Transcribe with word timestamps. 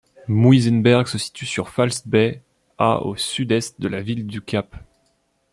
Muizenberg 0.27 1.05
se 1.05 1.19
situe 1.19 1.45
sur 1.45 1.69
False 1.69 2.07
Bay 2.07 2.41
à 2.79 3.05
au 3.05 3.15
sud-est 3.15 3.79
de 3.79 3.87
la 3.87 4.01
ville 4.01 4.25
du 4.25 4.41
Cap. 4.41 4.75